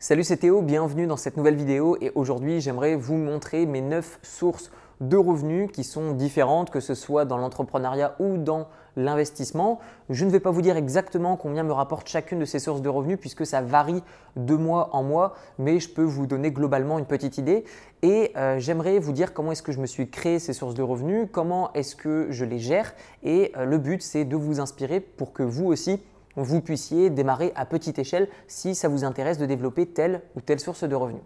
Salut 0.00 0.22
c'est 0.22 0.36
Théo, 0.36 0.62
bienvenue 0.62 1.08
dans 1.08 1.16
cette 1.16 1.36
nouvelle 1.36 1.56
vidéo 1.56 1.96
et 2.00 2.12
aujourd'hui 2.14 2.60
j'aimerais 2.60 2.94
vous 2.94 3.16
montrer 3.16 3.66
mes 3.66 3.80
9 3.80 4.20
sources 4.22 4.70
de 5.00 5.16
revenus 5.16 5.72
qui 5.72 5.82
sont 5.82 6.12
différentes 6.12 6.70
que 6.70 6.78
ce 6.78 6.94
soit 6.94 7.24
dans 7.24 7.36
l'entrepreneuriat 7.36 8.14
ou 8.20 8.36
dans 8.36 8.68
l'investissement. 8.94 9.80
Je 10.08 10.24
ne 10.24 10.30
vais 10.30 10.38
pas 10.38 10.52
vous 10.52 10.62
dire 10.62 10.76
exactement 10.76 11.36
combien 11.36 11.64
me 11.64 11.72
rapporte 11.72 12.08
chacune 12.08 12.38
de 12.38 12.44
ces 12.44 12.60
sources 12.60 12.80
de 12.80 12.88
revenus 12.88 13.18
puisque 13.18 13.44
ça 13.44 13.60
varie 13.60 14.04
de 14.36 14.54
mois 14.54 14.90
en 14.92 15.02
mois, 15.02 15.34
mais 15.58 15.80
je 15.80 15.88
peux 15.88 16.04
vous 16.04 16.28
donner 16.28 16.52
globalement 16.52 17.00
une 17.00 17.04
petite 17.04 17.36
idée. 17.36 17.64
Et 18.02 18.30
euh, 18.36 18.60
j'aimerais 18.60 19.00
vous 19.00 19.12
dire 19.12 19.34
comment 19.34 19.50
est-ce 19.50 19.64
que 19.64 19.72
je 19.72 19.80
me 19.80 19.86
suis 19.86 20.08
créé 20.08 20.38
ces 20.38 20.52
sources 20.52 20.74
de 20.74 20.82
revenus, 20.82 21.26
comment 21.32 21.72
est-ce 21.72 21.96
que 21.96 22.28
je 22.30 22.44
les 22.44 22.60
gère. 22.60 22.94
Et 23.24 23.50
euh, 23.56 23.64
le 23.64 23.78
but, 23.78 24.00
c'est 24.00 24.24
de 24.24 24.36
vous 24.36 24.60
inspirer 24.60 25.00
pour 25.00 25.32
que 25.32 25.42
vous 25.42 25.66
aussi, 25.66 26.00
vous 26.42 26.60
puissiez 26.60 27.10
démarrer 27.10 27.52
à 27.56 27.64
petite 27.64 27.98
échelle 27.98 28.28
si 28.46 28.74
ça 28.74 28.88
vous 28.88 29.04
intéresse 29.04 29.38
de 29.38 29.46
développer 29.46 29.86
telle 29.86 30.22
ou 30.36 30.40
telle 30.40 30.60
source 30.60 30.84
de 30.84 30.94
revenus. 30.94 31.22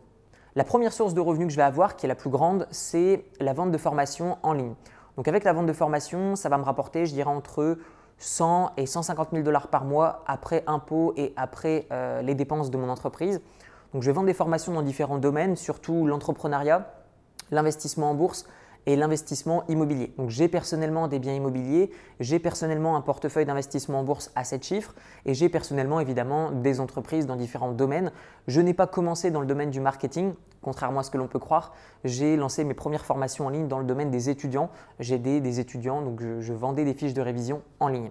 La 0.55 0.65
première 0.65 0.93
source 0.93 1.15
de 1.15 1.21
revenus 1.21 1.47
que 1.47 1.53
je 1.53 1.57
vais 1.57 1.63
avoir, 1.63 1.97
qui 1.97 2.07
est 2.07 2.09
la 2.09 2.15
plus 2.15 2.31
grande, 2.31 2.67
c'est 2.71 3.25
la 3.41 3.53
vente 3.53 3.71
de 3.71 3.79
formation 3.79 4.37
en 4.43 4.53
ligne. 4.53 4.75
Donc 5.17 5.29
avec 5.29 5.45
la 5.45 5.53
vente 5.53 5.67
de 5.67 5.73
formation, 5.73 6.37
ça 6.37 6.49
va 6.49 6.59
me 6.59 6.63
rapporter, 6.63 7.07
je 7.07 7.13
dirais, 7.13 7.31
entre 7.31 7.79
100 8.19 8.73
et 8.77 8.87
150 8.87 9.31
000 9.33 9.43
dollars 9.43 9.69
par 9.69 9.85
mois 9.85 10.23
après 10.27 10.63
impôts 10.67 11.13
et 11.17 11.33
après 11.37 11.87
euh, 11.91 12.23
les 12.23 12.35
dépenses 12.35 12.71
de 12.71 12.77
mon 12.77 12.89
entreprise. 12.89 13.41
Donc 13.93 14.03
je 14.03 14.07
vais 14.07 14.13
vendre 14.13 14.27
des 14.27 14.35
formations 14.35 14.73
dans 14.73 14.83
différents 14.83 15.19
domaines, 15.19 15.57
surtout 15.57 16.07
l'entrepreneuriat, 16.07 16.93
l'investissement 17.51 18.11
en 18.11 18.15
bourse, 18.15 18.47
et 18.87 18.97
l'investissement 18.97 19.65
immobilier. 19.69 20.13
Donc 20.19 20.31
j'ai 20.31 20.49
personnellement 20.49 21.09
des 21.09 21.19
biens 21.19 21.35
immobiliers, 21.35 21.91
j'ai 22.21 22.39
personnellement 22.39 22.97
un 22.97 23.01
portefeuille 23.01 23.45
d'investissement 23.45 24.01
en 24.01 24.05
bourse 24.05 24.31
à 24.35 24.45
7 24.45 24.65
chiffres 24.65 24.95
et 25.25 25.35
j'ai 25.35 25.49
personnellement 25.49 26.01
évidemment 26.01 26.51
des 26.51 26.81
entreprises 26.81 27.27
dans 27.27 27.37
différents 27.37 27.73
domaines. 27.73 28.13
Je 28.49 28.61
n'ai 28.61 28.75
pas 28.75 28.87
commencé 28.87 29.31
dans 29.31 29.41
le 29.41 29.47
domaine 29.47 29.71
du 29.71 29.81
marketing, 29.81 30.35
contrairement 30.63 31.01
à 31.01 31.03
ce 31.03 31.11
que 31.11 31.19
l'on 31.19 31.29
peut 31.29 31.39
croire. 31.39 31.75
J'ai 32.05 32.37
lancé 32.37 32.65
mes 32.65 32.75
premières 32.75 33.05
formations 33.05 33.47
en 33.47 33.51
ligne 33.51 33.69
dans 33.69 33.79
le 33.79 33.85
domaine 33.85 34.11
des 34.11 34.31
étudiants. 34.31 34.71
J'ai 34.99 35.19
des, 35.19 35.41
des 35.41 35.61
étudiants, 35.61 36.03
donc 36.03 36.21
je, 36.21 36.53
vendais 36.53 36.85
des 36.85 36.95
fiches 36.95 37.15
de 37.15 37.23
révision 37.23 37.63
en 37.81 37.89
ligne. 37.89 38.11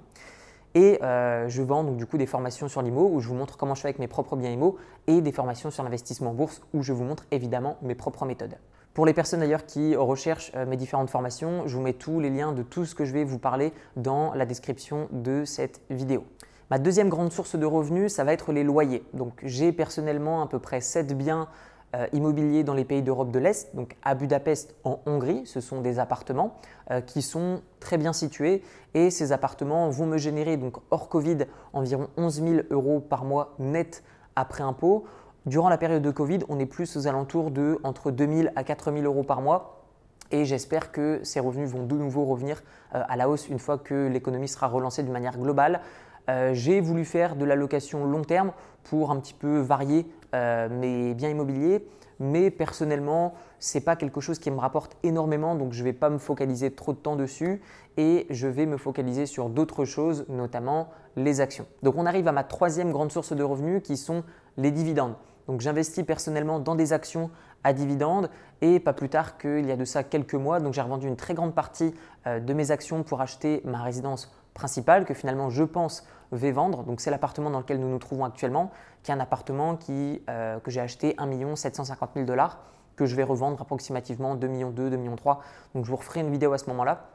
Et 0.73 0.99
euh, 1.03 1.49
je 1.49 1.61
vends 1.61 1.83
donc 1.83 1.97
du 1.97 2.05
coup 2.05 2.17
des 2.17 2.25
formations 2.25 2.69
sur 2.69 2.81
l'IMO 2.81 3.09
où 3.11 3.19
je 3.19 3.27
vous 3.27 3.35
montre 3.35 3.57
comment 3.57 3.75
je 3.75 3.81
fais 3.81 3.89
avec 3.89 3.99
mes 3.99 4.07
propres 4.07 4.37
biens 4.37 4.51
IMO 4.51 4.77
et 5.07 5.19
des 5.19 5.33
formations 5.33 5.69
sur 5.69 5.83
l'investissement 5.83 6.29
en 6.29 6.33
bourse 6.33 6.61
où 6.73 6.81
je 6.81 6.93
vous 6.93 7.03
montre 7.03 7.25
évidemment 7.31 7.75
mes 7.81 7.93
propres 7.93 8.25
méthodes. 8.25 8.55
Pour 8.93 9.05
les 9.05 9.13
personnes 9.13 9.39
d'ailleurs 9.39 9.65
qui 9.65 9.95
recherchent 9.95 10.51
euh, 10.55 10.65
mes 10.65 10.75
différentes 10.75 11.09
formations, 11.09 11.65
je 11.65 11.75
vous 11.75 11.81
mets 11.81 11.93
tous 11.93 12.19
les 12.19 12.29
liens 12.29 12.51
de 12.51 12.61
tout 12.61 12.85
ce 12.85 12.93
que 12.93 13.05
je 13.05 13.13
vais 13.13 13.23
vous 13.23 13.39
parler 13.39 13.71
dans 13.95 14.33
la 14.33 14.45
description 14.45 15.07
de 15.11 15.45
cette 15.45 15.81
vidéo. 15.89 16.25
Ma 16.69 16.77
deuxième 16.77 17.07
grande 17.07 17.31
source 17.31 17.55
de 17.55 17.65
revenus, 17.65 18.11
ça 18.11 18.25
va 18.25 18.33
être 18.33 18.51
les 18.51 18.63
loyers. 18.63 19.05
Donc 19.13 19.39
j'ai 19.43 19.71
personnellement 19.71 20.41
à 20.41 20.47
peu 20.47 20.59
près 20.59 20.81
7 20.81 21.17
biens 21.17 21.47
euh, 21.95 22.05
immobiliers 22.11 22.65
dans 22.65 22.73
les 22.73 22.83
pays 22.83 23.01
d'Europe 23.01 23.31
de 23.31 23.39
l'Est, 23.39 23.73
donc 23.75 23.95
à 24.03 24.13
Budapest 24.13 24.75
en 24.83 24.99
Hongrie, 25.05 25.43
ce 25.45 25.61
sont 25.61 25.81
des 25.81 25.99
appartements 25.99 26.57
euh, 26.89 26.99
qui 26.99 27.21
sont 27.21 27.61
très 27.79 27.97
bien 27.97 28.13
situés 28.13 28.61
et 28.93 29.09
ces 29.09 29.31
appartements 29.31 29.89
vont 29.89 30.05
me 30.05 30.17
générer 30.17 30.57
donc 30.57 30.77
hors 30.89 31.07
Covid 31.07 31.39
environ 31.71 32.07
11 32.17 32.43
000 32.43 32.61
euros 32.71 32.99
par 32.99 33.23
mois 33.23 33.55
net 33.59 34.03
après 34.35 34.63
impôt. 34.63 35.05
Durant 35.47 35.69
la 35.69 35.79
période 35.79 36.03
de 36.03 36.11
Covid, 36.11 36.39
on 36.49 36.59
est 36.59 36.67
plus 36.67 36.95
aux 36.97 37.07
alentours 37.07 37.49
de 37.49 37.79
entre 37.83 38.11
2000 38.11 38.53
à 38.55 38.63
4000 38.63 39.03
euros 39.05 39.23
par 39.23 39.41
mois. 39.41 39.81
Et 40.29 40.45
j'espère 40.45 40.91
que 40.91 41.19
ces 41.23 41.39
revenus 41.39 41.67
vont 41.67 41.83
de 41.83 41.95
nouveau 41.95 42.25
revenir 42.25 42.61
euh, 42.93 43.01
à 43.09 43.17
la 43.17 43.27
hausse 43.27 43.49
une 43.49 43.57
fois 43.57 43.79
que 43.79 44.07
l'économie 44.07 44.47
sera 44.47 44.67
relancée 44.67 45.01
d'une 45.01 45.11
manière 45.11 45.39
globale. 45.39 45.81
Euh, 46.29 46.53
j'ai 46.53 46.79
voulu 46.79 47.05
faire 47.05 47.35
de 47.35 47.43
la 47.43 47.55
location 47.55 48.05
long 48.05 48.21
terme 48.21 48.51
pour 48.83 49.09
un 49.09 49.19
petit 49.19 49.33
peu 49.33 49.59
varier 49.59 50.05
euh, 50.35 50.69
mes 50.69 51.15
biens 51.15 51.29
immobiliers, 51.29 51.87
mais 52.19 52.51
personnellement, 52.51 53.33
ce 53.59 53.79
n'est 53.79 53.83
pas 53.83 53.95
quelque 53.95 54.21
chose 54.21 54.37
qui 54.37 54.51
me 54.51 54.59
rapporte 54.59 54.95
énormément, 55.01 55.55
donc 55.55 55.73
je 55.73 55.79
ne 55.79 55.85
vais 55.85 55.93
pas 55.93 56.11
me 56.11 56.19
focaliser 56.19 56.69
trop 56.69 56.93
de 56.93 56.99
temps 56.99 57.15
dessus 57.15 57.61
et 57.97 58.27
je 58.29 58.47
vais 58.47 58.67
me 58.67 58.77
focaliser 58.77 59.25
sur 59.25 59.49
d'autres 59.49 59.85
choses, 59.85 60.25
notamment 60.29 60.89
les 61.15 61.41
actions. 61.41 61.65
Donc 61.81 61.95
on 61.97 62.05
arrive 62.05 62.27
à 62.27 62.31
ma 62.31 62.43
troisième 62.43 62.91
grande 62.91 63.11
source 63.11 63.33
de 63.33 63.43
revenus 63.43 63.81
qui 63.81 63.97
sont 63.97 64.23
les 64.55 64.69
dividendes. 64.69 65.15
Donc 65.47 65.61
j'investis 65.61 66.05
personnellement 66.05 66.59
dans 66.59 66.75
des 66.75 66.93
actions 66.93 67.29
à 67.63 67.73
dividendes 67.73 68.29
et 68.61 68.79
pas 68.79 68.93
plus 68.93 69.09
tard 69.09 69.37
qu'il 69.37 69.65
y 69.65 69.71
a 69.71 69.75
de 69.75 69.85
ça 69.85 70.03
quelques 70.03 70.35
mois, 70.35 70.59
donc 70.59 70.73
j'ai 70.73 70.81
revendu 70.81 71.07
une 71.07 71.15
très 71.15 71.33
grande 71.33 71.53
partie 71.53 71.93
euh, 72.27 72.39
de 72.39 72.53
mes 72.53 72.71
actions 72.71 73.03
pour 73.03 73.21
acheter 73.21 73.61
ma 73.65 73.81
résidence 73.83 74.31
principale 74.53 75.05
que 75.05 75.13
finalement 75.13 75.49
je 75.49 75.63
pense 75.63 76.05
vais 76.31 76.51
vendre. 76.51 76.83
Donc 76.83 77.01
c'est 77.01 77.11
l'appartement 77.11 77.49
dans 77.49 77.59
lequel 77.59 77.79
nous 77.79 77.89
nous 77.89 77.99
trouvons 77.99 78.25
actuellement, 78.25 78.71
qui 79.03 79.11
est 79.11 79.13
un 79.13 79.19
appartement 79.19 79.77
euh, 79.89 80.59
que 80.59 80.71
j'ai 80.71 80.81
acheté 80.81 81.15
1 81.17 81.55
750 81.55 82.11
000 82.15 82.25
dollars, 82.25 82.59
que 82.95 83.05
je 83.05 83.15
vais 83.15 83.23
revendre 83.23 83.61
approximativement 83.61 84.35
2 84.35 84.47
millions 84.47 84.71
2, 84.71 84.89
2 84.89 84.97
millions 84.97 85.15
3. 85.15 85.41
Donc 85.75 85.85
je 85.85 85.91
vous 85.91 85.97
referai 85.97 86.21
une 86.21 86.31
vidéo 86.31 86.53
à 86.53 86.57
ce 86.57 86.69
moment-là. 86.69 87.09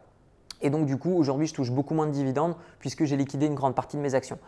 Et 0.62 0.70
donc 0.70 0.86
du 0.86 0.96
coup 0.96 1.14
aujourd'hui 1.14 1.46
je 1.46 1.54
touche 1.54 1.70
beaucoup 1.70 1.94
moins 1.94 2.06
de 2.06 2.12
dividendes 2.12 2.56
puisque 2.78 3.04
j'ai 3.04 3.16
liquidé 3.16 3.46
une 3.46 3.54
grande 3.54 3.74
partie 3.74 3.96
de 3.96 4.02
mes 4.02 4.14
actions. 4.14 4.38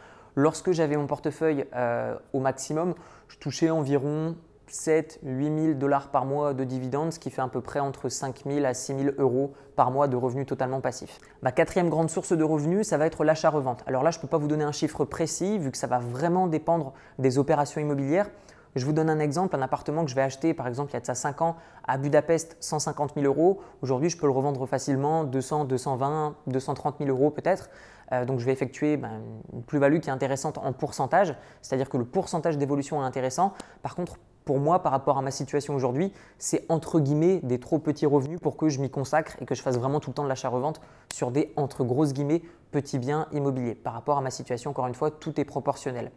Lorsque 0.40 0.70
j'avais 0.70 0.96
mon 0.96 1.08
portefeuille 1.08 1.64
euh, 1.74 2.14
au 2.32 2.38
maximum, 2.38 2.94
je 3.26 3.38
touchais 3.38 3.70
environ 3.70 4.36
7 4.68 5.18
8 5.24 5.62
000 5.62 5.74
dollars 5.74 6.12
par 6.12 6.26
mois 6.26 6.54
de 6.54 6.62
dividendes, 6.62 7.12
ce 7.12 7.18
qui 7.18 7.30
fait 7.30 7.42
à 7.42 7.48
peu 7.48 7.60
près 7.60 7.80
entre 7.80 8.08
5 8.08 8.44
000 8.46 8.64
à 8.64 8.72
6 8.72 8.98
000 9.00 9.14
euros 9.18 9.52
par 9.74 9.90
mois 9.90 10.06
de 10.06 10.14
revenus 10.14 10.46
totalement 10.46 10.80
passifs. 10.80 11.18
Ma 11.42 11.50
quatrième 11.50 11.90
grande 11.90 12.08
source 12.08 12.34
de 12.34 12.44
revenus, 12.44 12.86
ça 12.86 12.98
va 12.98 13.06
être 13.06 13.24
l'achat-revente. 13.24 13.82
Alors 13.88 14.04
là, 14.04 14.12
je 14.12 14.18
ne 14.18 14.22
peux 14.22 14.28
pas 14.28 14.38
vous 14.38 14.46
donner 14.46 14.62
un 14.62 14.70
chiffre 14.70 15.04
précis 15.04 15.58
vu 15.58 15.72
que 15.72 15.76
ça 15.76 15.88
va 15.88 15.98
vraiment 15.98 16.46
dépendre 16.46 16.92
des 17.18 17.38
opérations 17.38 17.80
immobilières. 17.80 18.30
Je 18.76 18.86
vous 18.86 18.92
donne 18.92 19.10
un 19.10 19.18
exemple, 19.18 19.56
un 19.56 19.62
appartement 19.62 20.04
que 20.04 20.10
je 20.10 20.14
vais 20.14 20.22
acheter 20.22 20.54
par 20.54 20.68
exemple 20.68 20.92
il 20.92 20.94
y 20.94 20.96
a 20.98 21.00
de 21.00 21.06
ça 21.06 21.16
5 21.16 21.42
ans 21.42 21.56
à 21.84 21.98
Budapest 21.98 22.56
150 22.60 23.14
000 23.14 23.26
euros. 23.26 23.60
Aujourd'hui, 23.82 24.08
je 24.08 24.16
peux 24.16 24.26
le 24.26 24.32
revendre 24.32 24.66
facilement 24.66 25.24
200, 25.24 25.64
220, 25.64 26.36
230 26.46 26.96
000 27.00 27.10
euros 27.10 27.30
peut-être. 27.30 27.70
Euh, 28.12 28.24
donc 28.24 28.40
je 28.40 28.46
vais 28.46 28.52
effectuer 28.52 28.96
ben, 28.96 29.20
une 29.52 29.62
plus-value 29.62 29.98
qui 29.98 30.08
est 30.08 30.12
intéressante 30.12 30.58
en 30.58 30.72
pourcentage, 30.72 31.34
c'est-à-dire 31.62 31.88
que 31.88 31.96
le 31.96 32.04
pourcentage 32.04 32.58
d'évolution 32.58 33.02
est 33.02 33.06
intéressant. 33.06 33.52
Par 33.82 33.94
contre, 33.94 34.18
pour 34.44 34.58
moi, 34.58 34.82
par 34.82 34.92
rapport 34.92 35.18
à 35.18 35.22
ma 35.22 35.30
situation 35.30 35.74
aujourd'hui, 35.74 36.10
c'est 36.38 36.64
entre 36.70 37.00
guillemets 37.00 37.40
des 37.42 37.60
trop 37.60 37.78
petits 37.78 38.06
revenus 38.06 38.40
pour 38.40 38.56
que 38.56 38.70
je 38.70 38.80
m'y 38.80 38.88
consacre 38.88 39.36
et 39.42 39.44
que 39.44 39.54
je 39.54 39.60
fasse 39.60 39.76
vraiment 39.76 40.00
tout 40.00 40.08
le 40.08 40.14
temps 40.14 40.24
de 40.24 40.28
l'achat-revente 40.28 40.80
sur 41.12 41.30
des 41.30 41.52
entre 41.56 41.84
grosses 41.84 42.14
guillemets 42.14 42.42
petits 42.70 42.98
biens 42.98 43.26
immobiliers. 43.32 43.74
Par 43.74 43.92
rapport 43.92 44.16
à 44.16 44.22
ma 44.22 44.30
situation, 44.30 44.70
encore 44.70 44.86
une 44.86 44.94
fois, 44.94 45.10
tout 45.10 45.38
est 45.38 45.44
proportionnel. 45.44 46.10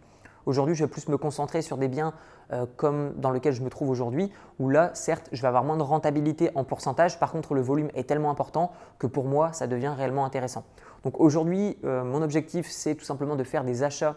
Aujourd'hui, 0.45 0.75
je 0.75 0.83
vais 0.83 0.89
plus 0.89 1.07
me 1.07 1.17
concentrer 1.17 1.61
sur 1.61 1.77
des 1.77 1.87
biens 1.87 2.13
euh, 2.51 2.65
comme 2.75 3.13
dans 3.17 3.29
lequel 3.29 3.53
je 3.53 3.61
me 3.61 3.69
trouve 3.69 3.89
aujourd'hui, 3.89 4.31
où 4.59 4.69
là, 4.69 4.91
certes, 4.93 5.29
je 5.31 5.41
vais 5.41 5.47
avoir 5.47 5.63
moins 5.63 5.77
de 5.77 5.83
rentabilité 5.83 6.49
en 6.55 6.63
pourcentage. 6.63 7.19
Par 7.19 7.31
contre, 7.31 7.53
le 7.53 7.61
volume 7.61 7.89
est 7.93 8.07
tellement 8.07 8.31
important 8.31 8.71
que 8.97 9.07
pour 9.07 9.25
moi, 9.25 9.53
ça 9.53 9.67
devient 9.67 9.93
réellement 9.95 10.25
intéressant. 10.25 10.63
Donc 11.03 11.19
aujourd'hui, 11.19 11.77
euh, 11.83 12.03
mon 12.03 12.21
objectif, 12.21 12.69
c'est 12.69 12.95
tout 12.95 13.05
simplement 13.05 13.35
de 13.35 13.43
faire 13.43 13.63
des 13.63 13.83
achats, 13.83 14.15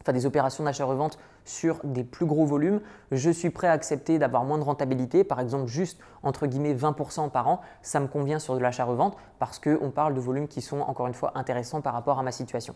enfin 0.00 0.12
des 0.12 0.26
opérations 0.26 0.64
d'achat-revente 0.64 1.18
sur 1.44 1.80
des 1.84 2.04
plus 2.04 2.26
gros 2.26 2.46
volumes. 2.46 2.80
Je 3.12 3.30
suis 3.30 3.50
prêt 3.50 3.66
à 3.66 3.72
accepter 3.72 4.18
d'avoir 4.18 4.44
moins 4.44 4.58
de 4.58 4.64
rentabilité, 4.64 5.24
par 5.24 5.40
exemple 5.40 5.66
juste 5.66 5.98
entre 6.22 6.46
guillemets 6.46 6.74
20% 6.74 7.30
par 7.30 7.48
an. 7.48 7.60
Ça 7.82 8.00
me 8.00 8.06
convient 8.06 8.38
sur 8.38 8.54
de 8.54 8.60
l'achat-revente 8.60 9.16
parce 9.38 9.58
qu'on 9.58 9.90
parle 9.90 10.14
de 10.14 10.20
volumes 10.20 10.48
qui 10.48 10.62
sont 10.62 10.80
encore 10.80 11.06
une 11.06 11.14
fois 11.14 11.32
intéressants 11.34 11.82
par 11.82 11.92
rapport 11.92 12.18
à 12.18 12.22
ma 12.22 12.32
situation. 12.32 12.74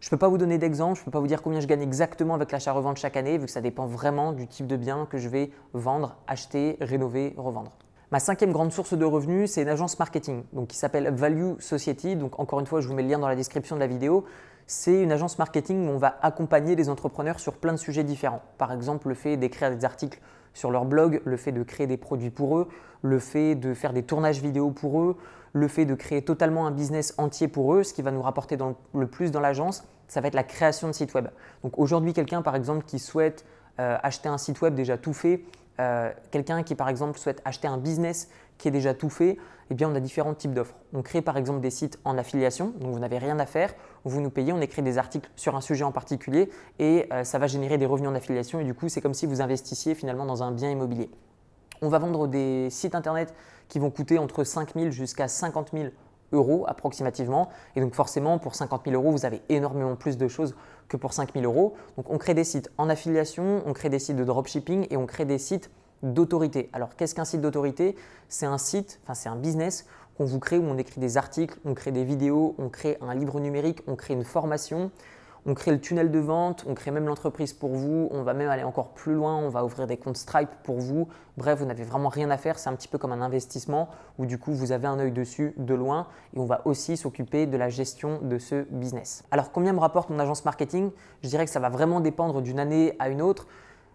Je 0.00 0.06
ne 0.06 0.10
peux 0.10 0.16
pas 0.16 0.28
vous 0.28 0.38
donner 0.38 0.56
d'exemple, 0.56 0.96
je 0.96 1.02
ne 1.02 1.04
peux 1.06 1.10
pas 1.10 1.20
vous 1.20 1.26
dire 1.26 1.42
combien 1.42 1.60
je 1.60 1.66
gagne 1.66 1.82
exactement 1.82 2.34
avec 2.34 2.52
l'achat-revente 2.52 2.96
chaque 2.96 3.18
année, 3.18 3.36
vu 3.36 3.44
que 3.44 3.52
ça 3.52 3.60
dépend 3.60 3.86
vraiment 3.86 4.32
du 4.32 4.46
type 4.46 4.66
de 4.66 4.76
bien 4.76 5.06
que 5.06 5.18
je 5.18 5.28
vais 5.28 5.50
vendre, 5.74 6.16
acheter, 6.26 6.78
rénover, 6.80 7.34
revendre. 7.36 7.72
Ma 8.12 8.18
cinquième 8.18 8.50
grande 8.50 8.72
source 8.72 8.94
de 8.94 9.04
revenus, 9.04 9.52
c'est 9.52 9.62
une 9.62 9.68
agence 9.68 9.96
marketing 10.00 10.42
donc, 10.52 10.66
qui 10.66 10.76
s'appelle 10.76 11.14
Value 11.14 11.52
Society. 11.60 12.16
Donc, 12.16 12.40
encore 12.40 12.58
une 12.58 12.66
fois, 12.66 12.80
je 12.80 12.88
vous 12.88 12.94
mets 12.94 13.04
le 13.04 13.08
lien 13.08 13.20
dans 13.20 13.28
la 13.28 13.36
description 13.36 13.76
de 13.76 13.80
la 13.80 13.86
vidéo. 13.86 14.24
C'est 14.66 15.00
une 15.00 15.12
agence 15.12 15.38
marketing 15.38 15.86
où 15.86 15.92
on 15.92 15.96
va 15.96 16.18
accompagner 16.20 16.74
les 16.74 16.88
entrepreneurs 16.88 17.38
sur 17.38 17.54
plein 17.54 17.72
de 17.72 17.78
sujets 17.78 18.02
différents. 18.02 18.42
Par 18.58 18.72
exemple, 18.72 19.06
le 19.06 19.14
fait 19.14 19.36
d'écrire 19.36 19.70
des 19.70 19.84
articles 19.84 20.18
sur 20.54 20.72
leur 20.72 20.86
blog, 20.86 21.22
le 21.24 21.36
fait 21.36 21.52
de 21.52 21.62
créer 21.62 21.86
des 21.86 21.96
produits 21.96 22.30
pour 22.30 22.58
eux, 22.58 22.66
le 23.02 23.20
fait 23.20 23.54
de 23.54 23.74
faire 23.74 23.92
des 23.92 24.02
tournages 24.02 24.42
vidéo 24.42 24.72
pour 24.72 25.00
eux, 25.00 25.16
le 25.52 25.68
fait 25.68 25.84
de 25.84 25.94
créer 25.94 26.22
totalement 26.22 26.66
un 26.66 26.72
business 26.72 27.14
entier 27.16 27.46
pour 27.46 27.74
eux, 27.74 27.84
ce 27.84 27.94
qui 27.94 28.02
va 28.02 28.10
nous 28.10 28.22
rapporter 28.22 28.58
le 28.92 29.06
plus 29.06 29.30
dans 29.30 29.40
l'agence, 29.40 29.84
ça 30.08 30.20
va 30.20 30.26
être 30.26 30.34
la 30.34 30.42
création 30.42 30.88
de 30.88 30.92
sites 30.92 31.14
web. 31.14 31.28
Donc 31.62 31.78
aujourd'hui, 31.78 32.12
quelqu'un 32.12 32.42
par 32.42 32.56
exemple 32.56 32.84
qui 32.84 32.98
souhaite 32.98 33.44
euh, 33.78 33.96
acheter 34.02 34.28
un 34.28 34.38
site 34.38 34.60
web 34.60 34.74
déjà 34.74 34.98
tout 34.98 35.12
fait, 35.12 35.44
euh, 35.80 36.12
quelqu'un 36.30 36.62
qui 36.62 36.74
par 36.74 36.88
exemple 36.88 37.18
souhaite 37.18 37.40
acheter 37.44 37.66
un 37.66 37.78
business 37.78 38.28
qui 38.58 38.68
est 38.68 38.70
déjà 38.70 38.92
tout 38.92 39.08
fait, 39.08 39.38
eh 39.70 39.74
bien 39.74 39.90
on 39.90 39.94
a 39.94 40.00
différents 40.00 40.34
types 40.34 40.52
d'offres. 40.52 40.74
On 40.92 41.00
crée 41.00 41.22
par 41.22 41.38
exemple 41.38 41.60
des 41.60 41.70
sites 41.70 41.98
en 42.04 42.18
affiliation, 42.18 42.74
donc 42.78 42.92
vous 42.92 42.98
n'avez 42.98 43.16
rien 43.16 43.38
à 43.38 43.46
faire, 43.46 43.72
vous 44.04 44.20
nous 44.20 44.28
payez, 44.28 44.52
on 44.52 44.60
écrit 44.60 44.82
des 44.82 44.98
articles 44.98 45.30
sur 45.36 45.56
un 45.56 45.62
sujet 45.62 45.84
en 45.84 45.92
particulier 45.92 46.50
et 46.78 47.06
euh, 47.12 47.24
ça 47.24 47.38
va 47.38 47.46
générer 47.46 47.78
des 47.78 47.86
revenus 47.86 48.10
en 48.10 48.14
affiliation 48.14 48.60
et 48.60 48.64
du 48.64 48.74
coup 48.74 48.90
c'est 48.90 49.00
comme 49.00 49.14
si 49.14 49.24
vous 49.24 49.40
investissiez 49.40 49.94
finalement 49.94 50.26
dans 50.26 50.42
un 50.42 50.52
bien 50.52 50.70
immobilier. 50.70 51.10
On 51.80 51.88
va 51.88 51.98
vendre 51.98 52.28
des 52.28 52.68
sites 52.68 52.94
internet 52.94 53.34
qui 53.68 53.78
vont 53.78 53.90
coûter 53.90 54.18
entre 54.18 54.44
5 54.44 54.74
000 54.74 54.90
jusqu'à 54.90 55.28
50 55.28 55.70
000 55.72 55.88
euros 56.32 56.64
approximativement. 56.68 57.48
Et 57.76 57.80
donc 57.80 57.94
forcément, 57.94 58.38
pour 58.38 58.54
50 58.54 58.82
000 58.84 59.00
euros, 59.00 59.12
vous 59.12 59.24
avez 59.24 59.42
énormément 59.48 59.96
plus 59.96 60.16
de 60.16 60.28
choses 60.28 60.54
que 60.88 60.96
pour 60.96 61.12
5 61.12 61.34
000 61.34 61.44
euros. 61.44 61.74
Donc 61.96 62.10
on 62.10 62.18
crée 62.18 62.34
des 62.34 62.44
sites 62.44 62.70
en 62.78 62.88
affiliation, 62.88 63.62
on 63.66 63.72
crée 63.72 63.88
des 63.88 63.98
sites 63.98 64.16
de 64.16 64.24
dropshipping 64.24 64.86
et 64.90 64.96
on 64.96 65.06
crée 65.06 65.24
des 65.24 65.38
sites 65.38 65.70
d'autorité. 66.02 66.70
Alors 66.72 66.96
qu'est-ce 66.96 67.14
qu'un 67.14 67.24
site 67.24 67.40
d'autorité? 67.40 67.96
C'est 68.28 68.46
un 68.46 68.58
site, 68.58 69.00
enfin 69.04 69.14
c'est 69.14 69.28
un 69.28 69.36
business 69.36 69.86
qu'on 70.16 70.24
vous 70.24 70.38
crée 70.38 70.58
où 70.58 70.64
on 70.64 70.78
écrit 70.78 71.00
des 71.00 71.16
articles, 71.16 71.58
on 71.64 71.74
crée 71.74 71.92
des 71.92 72.04
vidéos, 72.04 72.54
on 72.58 72.68
crée 72.68 72.98
un 73.00 73.14
livre 73.14 73.40
numérique, 73.40 73.80
on 73.86 73.96
crée 73.96 74.14
une 74.14 74.24
formation, 74.24 74.90
on 75.46 75.54
crée 75.54 75.70
le 75.70 75.80
tunnel 75.80 76.10
de 76.10 76.18
vente, 76.18 76.64
on 76.68 76.74
crée 76.74 76.90
même 76.90 77.06
l'entreprise 77.06 77.52
pour 77.52 77.70
vous, 77.70 78.08
on 78.10 78.22
va 78.22 78.34
même 78.34 78.48
aller 78.48 78.62
encore 78.62 78.90
plus 78.90 79.14
loin, 79.14 79.36
on 79.36 79.48
va 79.48 79.64
ouvrir 79.64 79.86
des 79.86 79.96
comptes 79.96 80.16
Stripe 80.16 80.50
pour 80.62 80.78
vous. 80.78 81.08
Bref, 81.36 81.58
vous 81.58 81.64
n'avez 81.64 81.84
vraiment 81.84 82.08
rien 82.08 82.30
à 82.30 82.36
faire, 82.36 82.58
c'est 82.58 82.68
un 82.68 82.74
petit 82.74 82.88
peu 82.88 82.98
comme 82.98 83.12
un 83.12 83.22
investissement 83.22 83.88
où 84.18 84.26
du 84.26 84.38
coup 84.38 84.52
vous 84.52 84.72
avez 84.72 84.86
un 84.86 84.98
œil 84.98 85.12
dessus 85.12 85.54
de 85.56 85.74
loin 85.74 86.06
et 86.34 86.38
on 86.38 86.44
va 86.44 86.62
aussi 86.66 86.96
s'occuper 86.96 87.46
de 87.46 87.56
la 87.56 87.68
gestion 87.68 88.20
de 88.22 88.38
ce 88.38 88.66
business. 88.70 89.24
Alors 89.30 89.52
combien 89.52 89.72
me 89.72 89.80
rapporte 89.80 90.10
mon 90.10 90.18
agence 90.18 90.44
marketing? 90.44 90.90
Je 91.22 91.28
dirais 91.28 91.44
que 91.44 91.50
ça 91.50 91.60
va 91.60 91.68
vraiment 91.68 92.00
dépendre 92.00 92.42
d'une 92.42 92.58
année 92.58 92.94
à 92.98 93.08
une 93.08 93.22
autre 93.22 93.46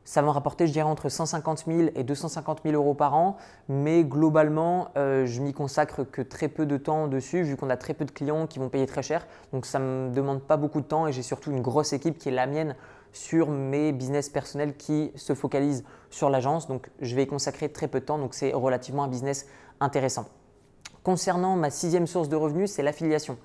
ça 0.06 0.22
va 0.22 0.28
me 0.28 0.32
rapporter, 0.32 0.68
je 0.68 0.72
dirais, 0.72 0.88
entre 0.88 1.10
150 1.10 1.66
000 1.68 1.90
et 1.96 2.04
250 2.04 2.62
000 2.64 2.76
euros 2.76 2.94
par 2.94 3.16
an. 3.16 3.38
Mais 3.68 4.04
globalement, 4.04 4.90
euh, 4.98 5.26
je 5.26 5.42
n'y 5.42 5.52
consacre 5.52 6.04
que 6.04 6.22
très 6.22 6.48
peu 6.48 6.68
de 6.68 6.78
temps 6.78 7.08
dessus, 7.08 7.42
vu 7.42 7.58
qu'on 7.58 7.72
a 7.72 7.76
très 7.76 7.96
peu 7.96 8.06
de 8.06 8.12
clients 8.12 8.46
qui 8.46 8.60
vont 8.60 8.70
payer 8.70 8.86
très 8.86 9.02
cher. 9.02 9.26
Donc 9.52 9.66
ça 9.66 9.80
ne 9.80 9.86
me 10.10 10.14
demande 10.14 10.42
pas 10.42 10.58
beaucoup 10.58 10.80
de 10.80 10.86
temps 10.86 11.08
et 11.08 11.12
j'ai 11.12 11.24
surtout 11.24 11.50
une 11.50 11.62
grosse 11.62 11.92
équipe 11.92 12.20
qui 12.20 12.30
est 12.30 12.34
la 12.34 12.46
mienne 12.46 12.76
sur 13.14 13.50
mes 13.50 13.92
business 13.94 14.30
personnels 14.30 14.78
qui 14.78 15.12
se 15.16 15.34
focalisent 15.34 15.84
sur 16.12 16.30
l'agence. 16.30 16.68
Donc 16.68 16.90
je 17.02 17.16
vais 17.16 17.24
y 17.24 17.28
consacrer 17.28 17.70
très 17.70 17.88
peu 17.88 18.00
de 18.00 18.06
temps. 18.06 18.20
Donc 18.20 18.36
c'est 18.36 18.54
relativement 18.54 19.06
un 19.06 19.08
business 19.08 19.48
intéressant. 19.80 20.28
Concernant 21.02 21.56
ma 21.56 21.72
sixième 21.72 22.06
source 22.06 22.30
de 22.30 22.36
revenus, 22.36 22.72
c'est 22.72 22.84
l'affiliation. 22.84 23.38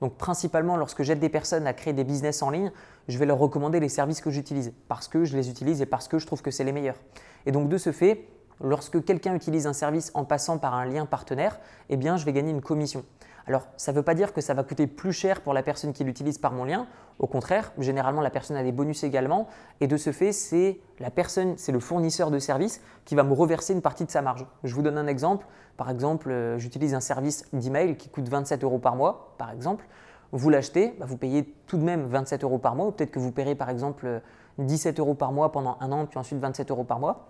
Donc 0.00 0.16
principalement, 0.16 0.76
lorsque 0.76 1.02
j'aide 1.02 1.20
des 1.20 1.28
personnes 1.28 1.66
à 1.66 1.72
créer 1.72 1.92
des 1.92 2.04
business 2.04 2.42
en 2.42 2.50
ligne, 2.50 2.72
je 3.08 3.18
vais 3.18 3.26
leur 3.26 3.38
recommander 3.38 3.80
les 3.80 3.88
services 3.88 4.20
que 4.20 4.30
j'utilise 4.30 4.72
parce 4.88 5.08
que 5.08 5.24
je 5.24 5.36
les 5.36 5.50
utilise 5.50 5.80
et 5.80 5.86
parce 5.86 6.08
que 6.08 6.18
je 6.18 6.26
trouve 6.26 6.42
que 6.42 6.50
c'est 6.50 6.64
les 6.64 6.72
meilleurs. 6.72 6.98
Et 7.46 7.52
donc 7.52 7.68
de 7.68 7.78
ce 7.78 7.92
fait, 7.92 8.26
lorsque 8.60 9.04
quelqu'un 9.04 9.34
utilise 9.34 9.66
un 9.66 9.72
service 9.72 10.10
en 10.14 10.24
passant 10.24 10.58
par 10.58 10.74
un 10.74 10.84
lien 10.84 11.06
partenaire, 11.06 11.58
eh 11.90 11.98
je 12.00 12.24
vais 12.24 12.32
gagner 12.32 12.50
une 12.50 12.62
commission. 12.62 13.04
Alors, 13.46 13.66
ça 13.76 13.92
ne 13.92 13.96
veut 13.96 14.02
pas 14.02 14.14
dire 14.14 14.32
que 14.32 14.40
ça 14.40 14.54
va 14.54 14.62
coûter 14.64 14.86
plus 14.86 15.12
cher 15.12 15.42
pour 15.42 15.52
la 15.52 15.62
personne 15.62 15.92
qui 15.92 16.02
l'utilise 16.02 16.38
par 16.38 16.52
mon 16.52 16.64
lien. 16.64 16.86
Au 17.18 17.26
contraire, 17.26 17.72
généralement, 17.78 18.22
la 18.22 18.30
personne 18.30 18.56
a 18.56 18.62
des 18.62 18.72
bonus 18.72 19.04
également. 19.04 19.48
Et 19.80 19.86
de 19.86 19.96
ce 19.96 20.12
fait, 20.12 20.32
c'est 20.32 20.80
la 20.98 21.10
personne, 21.10 21.54
c'est 21.58 21.72
le 21.72 21.80
fournisseur 21.80 22.30
de 22.30 22.38
service 22.38 22.80
qui 23.04 23.14
va 23.14 23.22
me 23.22 23.34
reverser 23.34 23.74
une 23.74 23.82
partie 23.82 24.06
de 24.06 24.10
sa 24.10 24.22
marge. 24.22 24.46
Je 24.64 24.74
vous 24.74 24.82
donne 24.82 24.96
un 24.96 25.06
exemple. 25.06 25.46
Par 25.76 25.90
exemple, 25.90 26.30
euh, 26.30 26.58
j'utilise 26.58 26.94
un 26.94 27.00
service 27.00 27.44
d'email 27.52 27.96
qui 27.96 28.08
coûte 28.08 28.28
27 28.28 28.64
euros 28.64 28.78
par 28.78 28.96
mois, 28.96 29.34
par 29.36 29.50
exemple. 29.50 29.84
Vous 30.32 30.48
l'achetez, 30.48 30.94
bah, 30.98 31.04
vous 31.06 31.18
payez 31.18 31.54
tout 31.66 31.76
de 31.76 31.82
même 31.82 32.06
27 32.06 32.44
euros 32.44 32.58
par 32.58 32.74
mois, 32.74 32.86
ou 32.86 32.92
peut-être 32.92 33.10
que 33.10 33.18
vous 33.18 33.30
paierez 33.30 33.54
par 33.54 33.70
exemple 33.70 34.20
17 34.58 34.98
euros 35.00 35.14
par 35.14 35.32
mois 35.32 35.52
pendant 35.52 35.76
un 35.80 35.92
an, 35.92 36.06
puis 36.06 36.18
ensuite 36.18 36.38
27 36.38 36.70
euros 36.70 36.84
par 36.84 36.98
mois. 36.98 37.28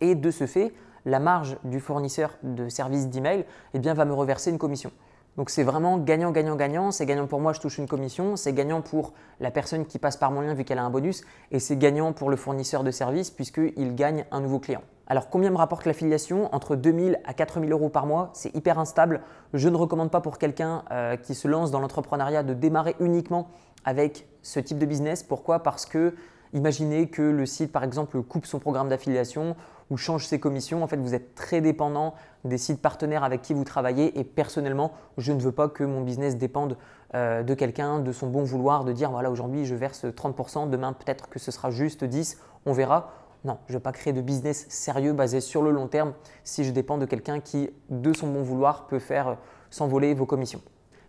Et 0.00 0.14
de 0.14 0.30
ce 0.30 0.46
fait, 0.46 0.72
la 1.04 1.18
marge 1.18 1.58
du 1.64 1.80
fournisseur 1.80 2.36
de 2.42 2.68
service 2.68 3.08
d'email 3.08 3.44
eh 3.74 3.78
bien, 3.78 3.94
va 3.94 4.04
me 4.04 4.14
reverser 4.14 4.50
une 4.50 4.58
commission. 4.58 4.90
Donc 5.36 5.50
c'est 5.50 5.62
vraiment 5.62 5.98
gagnant, 5.98 6.32
gagnant, 6.32 6.56
gagnant. 6.56 6.90
C'est 6.90 7.06
gagnant 7.06 7.26
pour 7.26 7.40
moi, 7.40 7.52
je 7.52 7.60
touche 7.60 7.78
une 7.78 7.86
commission. 7.86 8.36
C'est 8.36 8.52
gagnant 8.52 8.82
pour 8.82 9.14
la 9.38 9.50
personne 9.50 9.86
qui 9.86 9.98
passe 9.98 10.16
par 10.16 10.30
mon 10.30 10.40
lien 10.40 10.54
vu 10.54 10.64
qu'elle 10.64 10.78
a 10.78 10.84
un 10.84 10.90
bonus. 10.90 11.22
Et 11.50 11.60
c'est 11.60 11.76
gagnant 11.76 12.12
pour 12.12 12.30
le 12.30 12.36
fournisseur 12.36 12.84
de 12.84 12.90
service 12.90 13.30
puisqu'il 13.30 13.94
gagne 13.94 14.26
un 14.30 14.40
nouveau 14.40 14.58
client. 14.58 14.82
Alors 15.06 15.28
combien 15.28 15.50
me 15.50 15.56
rapporte 15.56 15.86
l'affiliation? 15.86 16.54
Entre 16.54 16.76
2000 16.76 17.18
à 17.24 17.34
4000 17.34 17.72
euros 17.72 17.88
par 17.88 18.06
mois, 18.06 18.30
c'est 18.32 18.54
hyper 18.54 18.78
instable. 18.78 19.22
Je 19.54 19.68
ne 19.68 19.76
recommande 19.76 20.10
pas 20.10 20.20
pour 20.20 20.38
quelqu'un 20.38 20.84
euh, 20.92 21.16
qui 21.16 21.34
se 21.34 21.48
lance 21.48 21.72
dans 21.72 21.80
l'entrepreneuriat 21.80 22.44
de 22.44 22.54
démarrer 22.54 22.94
uniquement 23.00 23.48
avec 23.84 24.28
ce 24.42 24.60
type 24.60 24.78
de 24.78 24.86
business. 24.86 25.24
Pourquoi? 25.24 25.64
Parce 25.64 25.84
que 25.84 26.14
imaginez 26.52 27.08
que 27.08 27.22
le 27.22 27.44
site 27.46 27.72
par 27.72 27.82
exemple 27.82 28.22
coupe 28.22 28.46
son 28.46 28.60
programme 28.60 28.88
d'affiliation 28.88 29.56
ou 29.90 29.96
change 29.96 30.26
ses 30.26 30.40
commissions. 30.40 30.82
En 30.82 30.86
fait, 30.86 30.96
vous 30.96 31.14
êtes 31.14 31.34
très 31.34 31.60
dépendant 31.60 32.14
des 32.44 32.58
sites 32.58 32.80
partenaires 32.80 33.24
avec 33.24 33.42
qui 33.42 33.54
vous 33.54 33.64
travaillez. 33.64 34.18
Et 34.18 34.24
personnellement, 34.24 34.92
je 35.18 35.32
ne 35.32 35.40
veux 35.40 35.52
pas 35.52 35.68
que 35.68 35.84
mon 35.84 36.00
business 36.00 36.36
dépende 36.36 36.76
euh, 37.14 37.42
de 37.42 37.54
quelqu'un, 37.54 37.98
de 37.98 38.12
son 38.12 38.28
bon 38.28 38.44
vouloir, 38.44 38.84
de 38.84 38.92
dire 38.92 39.10
voilà, 39.10 39.30
aujourd'hui 39.30 39.66
je 39.66 39.74
verse 39.74 40.04
30%, 40.04 40.70
demain 40.70 40.92
peut-être 40.92 41.28
que 41.28 41.38
ce 41.38 41.50
sera 41.50 41.70
juste 41.70 42.04
10, 42.04 42.38
on 42.66 42.72
verra. 42.72 43.12
Non, 43.44 43.58
je 43.66 43.72
ne 43.72 43.78
veux 43.78 43.82
pas 43.82 43.92
créer 43.92 44.12
de 44.12 44.20
business 44.20 44.66
sérieux 44.68 45.12
basé 45.12 45.40
sur 45.40 45.62
le 45.62 45.70
long 45.70 45.88
terme 45.88 46.12
si 46.44 46.62
je 46.62 46.70
dépends 46.72 46.98
de 46.98 47.06
quelqu'un 47.06 47.40
qui, 47.40 47.70
de 47.88 48.12
son 48.12 48.30
bon 48.30 48.42
vouloir, 48.42 48.86
peut 48.86 48.98
faire 48.98 49.28
euh, 49.28 49.34
s'envoler 49.70 50.14
vos 50.14 50.26
commissions. 50.26 50.60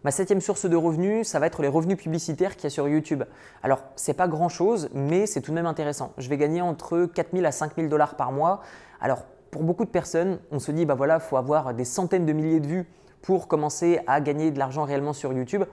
Ma 0.03 0.09
septième 0.09 0.41
source 0.41 0.65
de 0.65 0.75
revenus, 0.75 1.27
ça 1.27 1.37
va 1.37 1.45
être 1.45 1.61
les 1.61 1.67
revenus 1.67 1.95
publicitaires 1.95 2.55
qu'il 2.55 2.63
y 2.63 2.67
a 2.67 2.69
sur 2.71 2.87
YouTube. 2.87 3.23
Alors, 3.61 3.83
ce 3.95 4.09
n'est 4.09 4.15
pas 4.15 4.27
grand-chose, 4.27 4.89
mais 4.95 5.27
c'est 5.27 5.41
tout 5.41 5.51
de 5.51 5.55
même 5.55 5.67
intéressant. 5.67 6.13
Je 6.17 6.27
vais 6.27 6.37
gagner 6.37 6.59
entre 6.59 7.05
4 7.05 7.29
000 7.33 7.45
à 7.45 7.51
5 7.51 7.75
000 7.75 7.87
dollars 7.87 8.15
par 8.15 8.31
mois. 8.31 8.61
Alors, 8.99 9.25
pour 9.51 9.61
beaucoup 9.61 9.85
de 9.85 9.91
personnes, 9.91 10.39
on 10.49 10.57
se 10.57 10.71
dit, 10.71 10.85
bah 10.85 10.95
voilà, 10.95 11.15
il 11.15 11.21
faut 11.21 11.37
avoir 11.37 11.75
des 11.75 11.85
centaines 11.85 12.25
de 12.25 12.33
milliers 12.33 12.59
de 12.59 12.65
vues 12.65 12.87
pour 13.21 13.47
commencer 13.47 13.99
à 14.07 14.21
gagner 14.21 14.49
de 14.49 14.57
l'argent 14.57 14.85
réellement 14.85 15.13
sur 15.13 15.33
YouTube. 15.33 15.65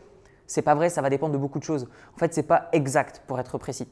C'est 0.46 0.60
pas 0.60 0.74
vrai, 0.74 0.90
ça 0.90 1.00
va 1.00 1.08
dépendre 1.08 1.32
de 1.32 1.38
beaucoup 1.38 1.58
de 1.58 1.64
choses. 1.64 1.88
En 2.14 2.18
fait, 2.18 2.34
ce 2.34 2.40
n'est 2.40 2.46
pas 2.46 2.68
exact 2.72 3.22
pour 3.26 3.40
être 3.40 3.56
précis. 3.56 3.88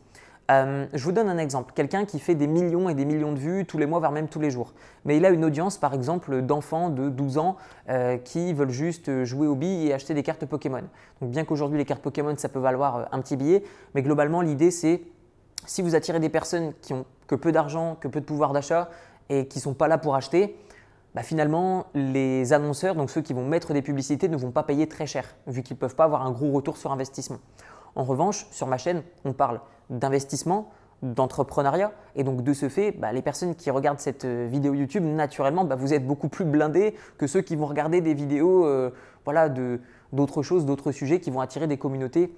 Euh, 0.51 0.87
je 0.93 1.03
vous 1.03 1.13
donne 1.13 1.29
un 1.29 1.39
exemple. 1.39 1.73
Quelqu'un 1.75 2.05
qui 2.05 2.21
fait 2.21 2.35
des 2.35 2.47
millions 2.47 2.89
et 2.89 2.95
des 2.95 3.05
millions 3.05 3.33
de 3.33 3.39
vues 3.39 3.65
tous 3.67 3.79
les 3.79 3.87
mois, 3.87 3.99
voire 3.99 4.13
même 4.13 4.29
tous 4.29 4.41
les 4.41 4.51
jours. 4.51 4.75
Mais 5.05 5.17
il 5.17 5.25
a 5.25 5.31
une 5.31 5.45
audience, 5.45 5.79
par 5.79 5.93
exemple, 5.93 6.43
d'enfants 6.43 6.89
de 6.91 7.09
12 7.09 7.39
ans 7.39 7.57
euh, 7.89 8.17
qui 8.19 8.53
veulent 8.53 8.71
juste 8.71 9.25
jouer 9.25 9.47
aux 9.47 9.57
billes 9.57 9.89
et 9.89 9.93
acheter 9.93 10.15
des 10.15 10.23
cartes 10.23 10.47
Pokémon. 10.47 10.83
Donc, 11.21 11.31
bien 11.31 11.45
qu'aujourd'hui, 11.45 11.79
les 11.79 11.85
cartes 11.85 12.03
Pokémon, 12.03 12.35
ça 12.37 12.49
peut 12.49 12.61
valoir 12.61 12.97
euh, 12.97 13.05
un 13.13 13.21
petit 13.21 13.37
billet, 13.37 13.65
mais 13.95 14.03
globalement, 14.03 14.41
l'idée, 14.41 14.71
c'est 14.71 15.03
si 15.67 15.83
vous 15.83 15.97
attirez 15.97 16.21
des 16.21 16.29
personnes 16.29 16.73
qui 16.81 16.93
ont 16.93 17.05
que 17.27 17.35
peu 17.35 17.51
d'argent, 17.51 17.97
que 18.01 18.07
peu 18.07 18.21
de 18.21 18.25
pouvoir 18.25 18.53
d'achat 18.53 18.89
et 19.29 19.49
qui 19.49 19.59
ne 19.59 19.63
sont 19.63 19.75
pas 19.75 19.89
là 19.89 19.99
pour 19.99 20.15
acheter, 20.15 20.57
bah 21.17 21.23
finalement, 21.23 21.87
les 21.95 22.53
annonceurs, 22.53 22.95
donc 22.95 23.11
ceux 23.11 23.23
qui 23.23 23.33
vont 23.33 23.45
mettre 23.45 23.73
des 23.73 23.83
publicités, 23.83 24.29
ne 24.29 24.37
vont 24.37 24.53
pas 24.53 24.63
payer 24.63 24.87
très 24.87 25.07
cher, 25.07 25.35
vu 25.47 25.63
qu'ils 25.63 25.75
ne 25.75 25.81
peuvent 25.81 25.97
pas 25.97 26.05
avoir 26.05 26.25
un 26.25 26.31
gros 26.31 26.53
retour 26.53 26.77
sur 26.77 26.93
investissement. 26.93 27.39
En 27.97 28.05
revanche, 28.05 28.47
sur 28.51 28.67
ma 28.67 28.79
chaîne, 28.79 29.03
on 29.25 29.33
parle 29.33 29.61
d'investissement, 29.91 30.71
d'entrepreneuriat. 31.03 31.93
Et 32.15 32.25
donc 32.25 32.43
de 32.43 32.53
ce 32.53 32.69
fait, 32.69 32.93
bah, 32.93 33.13
les 33.13 33.23
personnes 33.23 33.55
qui 33.55 33.71
regardent 33.71 34.01
cette 34.01 34.25
euh, 34.25 34.47
vidéo 34.51 34.75
YouTube, 34.75 35.05
naturellement, 35.05 35.65
bah, 35.65 35.77
vous 35.77 35.93
êtes 35.93 36.07
beaucoup 36.07 36.29
plus 36.29 36.45
blindés 36.45 36.95
que 37.19 37.27
ceux 37.27 37.41
qui 37.41 37.57
vont 37.57 37.67
regarder 37.67 38.01
des 38.01 38.15
vidéos 38.15 38.67
euh, 38.67 38.91
voilà, 39.25 39.49
d'autres 40.13 40.43
choses, 40.43 40.67
d'autres 40.67 40.93
sujets 40.93 41.21
qui 41.21 41.31
vont 41.31 41.41
attirer 41.41 41.67
des 41.67 41.79
communautés 41.79 42.35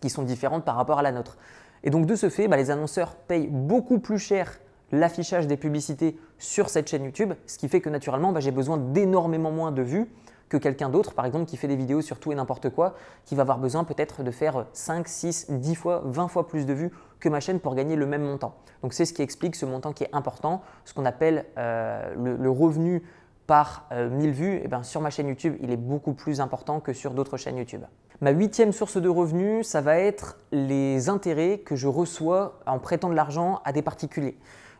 qui 0.00 0.10
sont 0.10 0.22
différentes 0.22 0.64
par 0.64 0.76
rapport 0.76 0.98
à 0.98 1.02
la 1.02 1.12
nôtre. 1.12 1.38
Et 1.84 1.90
donc 1.90 2.06
de 2.06 2.14
ce 2.14 2.28
fait, 2.28 2.48
bah, 2.48 2.56
les 2.56 2.70
annonceurs 2.70 3.14
payent 3.14 3.48
beaucoup 3.48 3.98
plus 3.98 4.18
cher 4.18 4.58
l'affichage 4.92 5.46
des 5.46 5.56
publicités 5.56 6.18
sur 6.38 6.68
cette 6.68 6.88
chaîne 6.88 7.04
YouTube, 7.04 7.32
ce 7.46 7.58
qui 7.58 7.68
fait 7.68 7.80
que 7.80 7.90
naturellement, 7.90 8.38
j'ai 8.38 8.50
besoin 8.50 8.76
d'énormément 8.76 9.50
moins 9.50 9.72
de 9.72 9.82
vues 9.82 10.08
que 10.48 10.56
quelqu'un 10.56 10.88
d'autre, 10.88 11.14
par 11.14 11.26
exemple, 11.26 11.46
qui 11.46 11.56
fait 11.56 11.68
des 11.68 11.76
vidéos 11.76 12.00
sur 12.00 12.18
tout 12.18 12.32
et 12.32 12.34
n'importe 12.34 12.70
quoi, 12.70 12.94
qui 13.24 13.34
va 13.34 13.42
avoir 13.42 13.58
besoin 13.58 13.84
peut-être 13.84 14.22
de 14.22 14.30
faire 14.30 14.66
5, 14.72 15.08
6, 15.08 15.46
10 15.50 15.74
fois, 15.74 16.02
20 16.04 16.28
fois 16.28 16.46
plus 16.46 16.66
de 16.66 16.72
vues 16.72 16.90
que 17.20 17.28
ma 17.28 17.40
chaîne 17.40 17.60
pour 17.60 17.74
gagner 17.74 17.96
le 17.96 18.06
même 18.06 18.22
montant. 18.22 18.54
Donc 18.82 18.92
c'est 18.92 19.04
ce 19.04 19.12
qui 19.12 19.22
explique 19.22 19.56
ce 19.56 19.66
montant 19.66 19.92
qui 19.92 20.04
est 20.04 20.10
important, 20.12 20.62
ce 20.84 20.94
qu'on 20.94 21.04
appelle 21.04 21.46
euh, 21.58 22.14
le, 22.14 22.50
revenu 22.50 23.02
par 23.46 23.88
1000 23.90 24.28
euh, 24.28 24.32
vues, 24.32 24.54
et 24.56 24.62
eh 24.64 24.68
bien, 24.68 24.82
sur 24.82 25.00
ma 25.00 25.10
chaîne 25.10 25.28
YouTube, 25.28 25.56
il 25.60 25.70
est 25.70 25.76
beaucoup 25.76 26.12
plus 26.12 26.40
important 26.40 26.80
que 26.80 26.92
sur 26.92 27.12
d'autres 27.12 27.36
chaînes 27.36 27.56
YouTube. 27.56 27.82
Ma 28.20 28.30
huitième 28.30 28.72
source 28.72 28.96
de 28.96 29.08
revenus, 29.08 29.66
ça 29.66 29.80
va 29.80 29.98
être 29.98 30.38
les 30.50 31.08
intérêts 31.08 31.58
que 31.58 31.76
je 31.76 31.86
reçois 31.86 32.58
en 32.66 32.78
prêtant 32.78 33.10
de 33.10 33.14
l'argent 33.14 33.60
à 33.64 33.72
des 33.72 33.82
particuliers. 33.82 34.36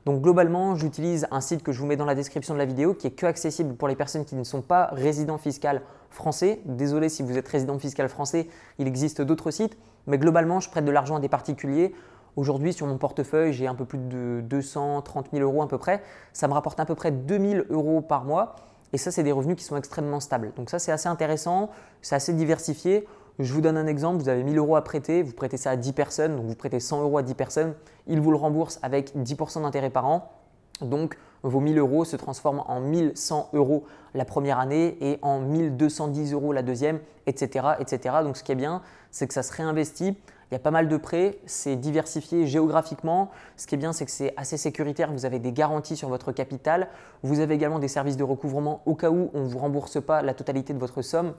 Donc 0.06 0.22
globalement, 0.22 0.76
j'utilise 0.76 1.26
un 1.32 1.40
site 1.40 1.64
que 1.64 1.72
je 1.72 1.80
vous 1.80 1.86
mets 1.86 1.96
dans 1.96 2.04
la 2.04 2.14
description 2.14 2.54
de 2.54 2.58
la 2.60 2.64
vidéo 2.64 2.94
qui 2.94 3.08
est 3.08 3.10
que 3.10 3.26
accessible 3.26 3.74
pour 3.74 3.88
les 3.88 3.96
personnes 3.96 4.24
qui 4.24 4.36
ne 4.36 4.44
sont 4.44 4.62
pas 4.62 4.88
résidents 4.92 5.36
fiscaux 5.36 5.80
français. 6.10 6.60
Désolé 6.64 7.08
si 7.08 7.24
vous 7.24 7.36
êtes 7.36 7.48
résident 7.48 7.76
fiscal 7.80 8.08
français, 8.08 8.46
il 8.78 8.86
existe 8.86 9.20
d'autres 9.20 9.50
sites, 9.50 9.76
mais 10.06 10.16
globalement, 10.16 10.60
je 10.60 10.70
prête 10.70 10.84
de 10.84 10.92
l'argent 10.92 11.16
à 11.16 11.20
des 11.20 11.28
particuliers. 11.28 11.92
Aujourd'hui, 12.36 12.72
sur 12.72 12.86
mon 12.86 12.98
portefeuille, 12.98 13.52
j'ai 13.52 13.66
un 13.66 13.74
peu 13.74 13.84
plus 13.84 13.98
de 13.98 14.42
230 14.44 15.30
000 15.32 15.42
euros 15.42 15.62
à 15.62 15.66
peu 15.66 15.76
près. 15.76 16.04
Ça 16.32 16.46
me 16.46 16.52
rapporte 16.52 16.78
à 16.78 16.84
peu 16.84 16.94
près 16.94 17.10
2000 17.10 17.66
euros 17.70 18.00
par 18.00 18.24
mois. 18.24 18.54
Et 18.92 18.98
ça, 18.98 19.10
c'est 19.10 19.24
des 19.24 19.32
revenus 19.32 19.56
qui 19.56 19.64
sont 19.64 19.76
extrêmement 19.76 20.20
stables. 20.20 20.52
Donc 20.54 20.70
ça, 20.70 20.78
c'est 20.78 20.92
assez 20.92 21.08
intéressant, 21.08 21.70
c'est 22.00 22.14
assez 22.14 22.32
diversifié. 22.32 23.08
Je 23.38 23.52
vous 23.52 23.60
donne 23.60 23.76
un 23.76 23.86
exemple, 23.86 24.22
vous 24.22 24.30
avez 24.30 24.42
1000 24.42 24.56
euros 24.56 24.76
à 24.76 24.82
prêter, 24.82 25.22
vous 25.22 25.34
prêtez 25.34 25.58
ça 25.58 25.70
à 25.70 25.76
10 25.76 25.92
personnes, 25.92 26.36
donc 26.36 26.46
vous 26.46 26.54
prêtez 26.54 26.80
100 26.80 27.02
euros 27.02 27.18
à 27.18 27.22
10 27.22 27.34
personnes, 27.34 27.74
ils 28.06 28.18
vous 28.18 28.30
le 28.30 28.38
remboursent 28.38 28.78
avec 28.82 29.14
10% 29.14 29.62
d'intérêt 29.62 29.90
par 29.90 30.06
an. 30.06 30.32
Donc 30.80 31.18
vos 31.42 31.60
1000 31.60 31.78
euros 31.78 32.04
se 32.04 32.16
transforment 32.16 32.64
en 32.66 32.80
1100 32.80 33.50
euros 33.52 33.84
la 34.14 34.24
première 34.24 34.58
année 34.58 34.96
et 35.00 35.18
en 35.20 35.40
1210 35.40 36.32
euros 36.32 36.52
la 36.52 36.62
deuxième, 36.62 36.98
etc. 37.26 37.66
etc. 37.78 38.16
Donc 38.22 38.38
ce 38.38 38.42
qui 38.42 38.52
est 38.52 38.56
bien, 38.56 38.80
c'est 39.10 39.26
que 39.26 39.34
ça 39.34 39.42
se 39.42 39.52
réinvestit. 39.52 40.16
Il 40.50 40.54
y 40.54 40.56
a 40.56 40.60
pas 40.60 40.70
mal 40.70 40.88
de 40.88 40.96
prêts, 40.96 41.38
c'est 41.44 41.76
diversifié 41.76 42.46
géographiquement. 42.46 43.30
Ce 43.56 43.66
qui 43.66 43.74
est 43.74 43.78
bien, 43.78 43.92
c'est 43.92 44.06
que 44.06 44.12
c'est 44.12 44.32
assez 44.36 44.56
sécuritaire, 44.56 45.12
vous 45.12 45.26
avez 45.26 45.40
des 45.40 45.52
garanties 45.52 45.96
sur 45.96 46.08
votre 46.08 46.32
capital. 46.32 46.88
Vous 47.22 47.40
avez 47.40 47.54
également 47.54 47.80
des 47.80 47.88
services 47.88 48.16
de 48.16 48.24
recouvrement 48.24 48.80
au 48.86 48.94
cas 48.94 49.10
où 49.10 49.30
on 49.34 49.40
ne 49.40 49.48
vous 49.48 49.58
rembourse 49.58 50.00
pas 50.00 50.22
la 50.22 50.34
totalité 50.34 50.72
de 50.72 50.78
votre 50.78 51.02
somme. 51.02 51.34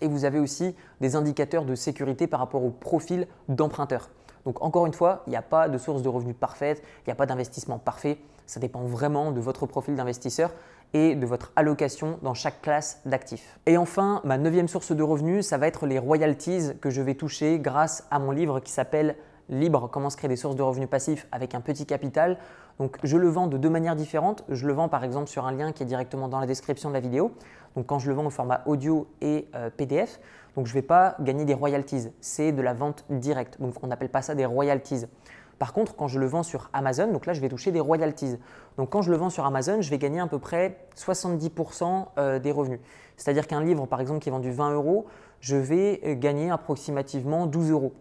Et 0.00 0.08
vous 0.08 0.24
avez 0.24 0.38
aussi 0.38 0.74
des 1.00 1.16
indicateurs 1.16 1.64
de 1.64 1.74
sécurité 1.74 2.26
par 2.26 2.40
rapport 2.40 2.64
au 2.64 2.70
profil 2.70 3.26
d'emprunteur. 3.48 4.10
Donc 4.44 4.62
encore 4.62 4.86
une 4.86 4.94
fois, 4.94 5.22
il 5.26 5.30
n'y 5.30 5.36
a 5.36 5.42
pas 5.42 5.68
de 5.68 5.78
source 5.78 6.02
de 6.02 6.08
revenus 6.08 6.36
parfaite, 6.38 6.82
il 7.00 7.08
n'y 7.08 7.12
a 7.12 7.16
pas 7.16 7.26
d'investissement 7.26 7.78
parfait. 7.78 8.18
Ça 8.46 8.60
dépend 8.60 8.80
vraiment 8.80 9.30
de 9.30 9.40
votre 9.40 9.66
profil 9.66 9.94
d'investisseur 9.94 10.52
et 10.94 11.14
de 11.14 11.26
votre 11.26 11.52
allocation 11.54 12.18
dans 12.22 12.34
chaque 12.34 12.62
classe 12.62 13.02
d'actifs. 13.04 13.58
Et 13.66 13.76
enfin, 13.76 14.22
ma 14.24 14.38
neuvième 14.38 14.68
source 14.68 14.92
de 14.92 15.02
revenus, 15.02 15.46
ça 15.46 15.58
va 15.58 15.66
être 15.66 15.86
les 15.86 15.98
royalties 15.98 16.70
que 16.80 16.88
je 16.88 17.02
vais 17.02 17.14
toucher 17.14 17.58
grâce 17.58 18.06
à 18.10 18.18
mon 18.18 18.30
livre 18.30 18.60
qui 18.60 18.72
s'appelle 18.72 19.16
Libre, 19.50 19.88
comment 19.90 20.10
se 20.10 20.16
créer 20.18 20.28
des 20.28 20.36
sources 20.36 20.56
de 20.56 20.62
revenus 20.62 20.90
passifs 20.90 21.26
avec 21.32 21.54
un 21.54 21.62
petit 21.62 21.86
capital. 21.86 22.36
Donc 22.78 22.98
je 23.02 23.16
le 23.16 23.28
vends 23.28 23.46
de 23.46 23.56
deux 23.56 23.70
manières 23.70 23.96
différentes. 23.96 24.44
Je 24.50 24.66
le 24.66 24.74
vends 24.74 24.90
par 24.90 25.04
exemple 25.04 25.28
sur 25.28 25.46
un 25.46 25.52
lien 25.52 25.72
qui 25.72 25.82
est 25.82 25.86
directement 25.86 26.28
dans 26.28 26.38
la 26.38 26.46
description 26.46 26.90
de 26.90 26.94
la 26.94 27.00
vidéo. 27.00 27.32
Donc 27.78 27.86
quand 27.86 28.00
je 28.00 28.08
le 28.08 28.14
vends 28.16 28.26
au 28.26 28.30
format 28.30 28.62
audio 28.66 29.06
et 29.20 29.46
euh, 29.54 29.70
PDF, 29.70 30.18
donc 30.56 30.66
je 30.66 30.72
ne 30.72 30.74
vais 30.74 30.82
pas 30.82 31.14
gagner 31.20 31.44
des 31.44 31.54
royalties. 31.54 32.08
C'est 32.20 32.50
de 32.50 32.60
la 32.60 32.74
vente 32.74 33.04
directe. 33.08 33.60
Donc 33.60 33.74
on 33.84 33.86
n'appelle 33.86 34.08
pas 34.08 34.20
ça 34.20 34.34
des 34.34 34.44
royalties. 34.44 35.04
Par 35.60 35.72
contre, 35.72 35.94
quand 35.94 36.08
je 36.08 36.18
le 36.18 36.26
vends 36.26 36.42
sur 36.42 36.70
Amazon, 36.72 37.12
donc 37.12 37.24
là, 37.24 37.34
je 37.34 37.40
vais 37.40 37.48
toucher 37.48 37.70
des 37.70 37.78
royalties. 37.78 38.36
Donc 38.78 38.90
quand 38.90 39.00
je 39.00 39.12
le 39.12 39.16
vends 39.16 39.30
sur 39.30 39.44
Amazon, 39.44 39.80
je 39.80 39.90
vais 39.90 39.98
gagner 39.98 40.18
à 40.18 40.26
peu 40.26 40.40
près 40.40 40.88
70% 40.96 42.06
euh, 42.18 42.40
des 42.40 42.50
revenus. 42.50 42.80
C'est-à-dire 43.16 43.46
qu'un 43.46 43.62
livre, 43.62 43.86
par 43.86 44.00
exemple, 44.00 44.18
qui 44.18 44.28
est 44.28 44.32
vendu 44.32 44.50
20 44.50 44.72
euros, 44.72 45.06
je 45.38 45.54
vais 45.54 46.00
euh, 46.04 46.14
gagner 46.16 46.50
approximativement 46.50 47.46
12 47.46 47.70
euros. 47.70 47.92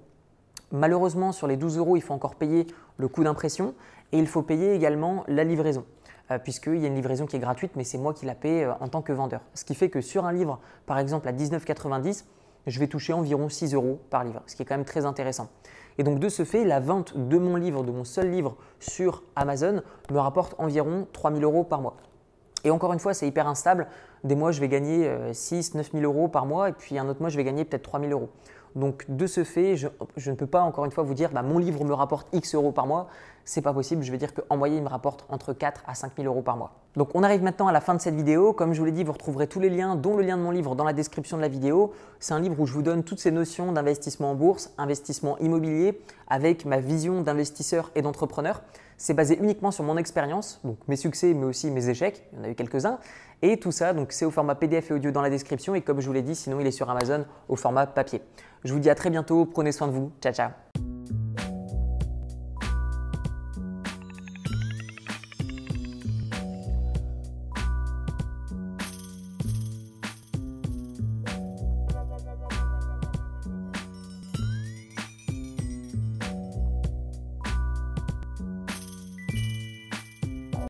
Malheureusement, 0.72 1.32
sur 1.32 1.46
les 1.46 1.56
12 1.56 1.78
euros, 1.78 1.98
il 1.98 2.02
faut 2.02 2.16
encore 2.16 2.34
payer 2.34 2.66
le 2.98 3.08
coût 3.08 3.24
d'impression 3.24 3.76
et 4.12 4.18
il 4.18 4.26
faut 4.26 4.42
payer 4.42 4.74
également 4.74 5.24
la 5.28 5.44
livraison. 5.44 5.86
Euh, 6.30 6.40
puisqu'il 6.40 6.78
y 6.78 6.84
a 6.84 6.88
une 6.88 6.96
livraison 6.96 7.26
qui 7.26 7.36
est 7.36 7.40
gratuite, 7.40 7.72
mais 7.76 7.84
c'est 7.84 7.98
moi 7.98 8.14
qui 8.14 8.26
la 8.26 8.36
paie 8.36 8.68
en 8.80 8.88
tant 8.88 9.02
que 9.02 9.14
vendeur. 9.14 9.42
Ce 9.54 9.64
qui 9.64 9.76
fait 9.76 9.90
que 9.90 10.02
sur 10.02 10.26
un 10.26 10.34
livre, 10.34 10.60
par 10.86 11.00
exemple 11.00 11.28
à 11.28 11.32
19,90, 11.32 12.26
je 12.66 12.80
vais 12.80 12.88
toucher 12.88 13.14
environ 13.14 13.48
6 13.48 13.74
euros 13.74 14.02
par 14.10 14.26
livre, 14.26 14.42
ce 14.46 14.56
qui 14.56 14.62
est 14.62 14.66
quand 14.66 14.76
même 14.76 14.86
très 14.86 15.06
intéressant. 15.06 15.48
Et 15.98 16.04
donc 16.04 16.20
de 16.20 16.28
ce 16.28 16.44
fait, 16.44 16.66
la 16.66 16.82
vente 16.82 17.18
de 17.18 17.38
mon 17.38 17.56
livre, 17.56 17.84
de 17.84 17.92
mon 17.92 18.04
seul 18.04 18.30
livre 18.30 18.58
sur 18.80 19.24
Amazon 19.38 19.82
me 20.12 20.20
rapporte 20.20 20.54
environ 20.58 21.08
3000 21.14 21.44
euros 21.44 21.64
par 21.64 21.82
mois. 21.82 21.96
Et 22.66 22.72
encore 22.72 22.92
une 22.92 23.00
fois, 23.00 23.14
c'est 23.14 23.28
hyper 23.28 23.48
instable. 23.48 23.88
Des 24.26 24.36
mois, 24.36 24.52
je 24.52 24.60
vais 24.60 24.68
gagner 24.68 25.10
6, 25.32 25.76
9 25.76 25.92
000 25.94 26.04
euros 26.04 26.28
par 26.28 26.46
mois, 26.46 26.70
et 26.70 26.74
puis 26.74 26.98
un 26.98 27.08
autre 27.08 27.22
mois, 27.22 27.30
je 27.30 27.38
vais 27.38 27.44
gagner 27.44 27.64
peut-être 27.64 27.84
3 27.84 28.02
000 28.02 28.12
euros. 28.12 28.30
Donc 28.76 29.06
de 29.10 29.26
ce 29.26 29.44
fait, 29.44 29.76
je, 29.76 29.88
ne 30.30 30.36
peux 30.36 30.46
pas 30.46 30.62
encore 30.62 30.86
une 30.86 30.92
fois 30.92 31.04
vous 31.04 31.14
dire 31.16 31.32
bah, 31.32 31.42
mon 31.42 31.58
livre 31.58 31.84
me 31.84 31.94
rapporte 31.94 32.28
X 32.34 32.54
euros 32.54 32.72
par 32.72 32.86
mois. 32.86 33.08
C'est 33.48 33.62
pas 33.62 33.72
possible. 33.72 34.04
Je 34.04 34.12
vais 34.12 34.18
dire 34.18 34.34
qu'en 34.34 34.58
moyenne, 34.58 34.80
il 34.80 34.84
me 34.84 34.90
rapporte 34.90 35.26
entre 35.30 35.54
4 35.54 35.82
à 35.88 35.96
5 35.96 36.12
000 36.18 36.28
euros 36.28 36.42
par 36.42 36.58
mois. 36.58 36.74
Donc 36.98 37.12
on 37.14 37.24
arrive 37.24 37.44
maintenant 37.44 37.68
à 37.68 37.72
la 37.72 37.80
fin 37.80 37.96
de 37.96 38.02
cette 38.02 38.14
vidéo. 38.14 38.52
Comme 38.52 38.74
je 38.74 38.80
vous 38.80 38.86
l'ai 38.86 38.92
dit, 38.92 39.06
vous 39.06 39.14
retrouverez 39.14 39.48
tous 39.48 39.62
les 39.62 39.70
liens, 39.70 39.96
dont 39.96 40.18
le 40.18 40.24
lien 40.24 40.36
de 40.36 40.42
mon 40.42 40.52
livre, 40.52 40.76
dans 40.76 40.84
la 40.84 40.92
description 40.92 41.38
de 41.38 41.42
la 41.42 41.48
vidéo. 41.48 41.94
C'est 42.20 42.34
un 42.34 42.42
livre 42.42 42.60
où 42.60 42.66
je 42.66 42.74
vous 42.74 42.82
donne 42.82 43.06
toutes 43.06 43.20
ces 43.20 43.32
notions 43.32 43.72
d'investissement 43.72 44.32
en 44.32 44.36
bourse, 44.36 44.74
investissement 44.78 45.38
immobilier, 45.38 46.02
avec 46.28 46.66
ma 46.66 46.82
vision 46.82 47.22
d'investisseur 47.22 47.90
et 47.96 48.02
d'entrepreneur. 48.02 48.64
C'est 48.98 49.14
basé 49.14 49.38
uniquement 49.40 49.72
sur 49.72 49.86
mon 49.86 49.96
expérience, 49.96 50.60
donc 50.66 50.80
mes 50.90 50.98
succès, 50.98 51.34
mais 51.34 51.46
aussi 51.46 51.72
mes 51.72 51.88
échecs. 51.88 52.28
Il 52.34 52.40
y 52.40 52.42
en 52.42 52.44
a 52.44 52.50
eu 52.50 52.56
quelques-uns. 52.56 53.00
Et 53.42 53.58
tout 53.62 53.72
ça, 53.72 53.94
c'est 54.10 54.26
au 54.26 54.32
format 54.32 54.56
PDF 54.56 54.92
et 54.92 54.94
audio 54.96 55.12
dans 55.12 55.22
la 55.22 55.30
description. 55.30 55.74
Et 55.74 55.82
comme 55.82 56.02
je 56.02 56.08
vous 56.08 56.14
l'ai 56.14 56.22
dit, 56.22 56.36
sinon 56.36 56.60
il 56.60 56.68
est 56.68 56.72
sur 56.72 56.90
Amazon 56.90 57.24
au 57.48 57.56
format 57.56 57.88
papier. 57.88 58.22
Je 58.66 58.74
vous 58.74 58.80
dis 58.80 58.90
à 58.90 58.96
très 58.96 59.10
bientôt. 59.10 59.46
Prenez 59.46 59.72
soin 59.72 59.88
de 59.88 59.94
vous. 59.94 60.12
Ciao, 60.20 60.34
ciao. 60.34 60.67